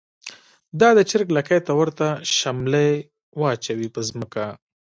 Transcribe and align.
دا 0.79 0.89
د 0.97 0.99
چر 1.09 1.21
ګ 1.27 1.29
لکۍ 1.37 1.59
ته 1.67 1.71
ورته 1.79 2.07
شملی 2.37 2.91
واچوی 3.41 3.87
په 3.95 4.01
ځمکه 4.09 4.45